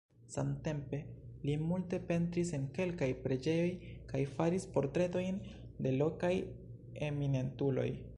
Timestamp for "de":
5.87-5.93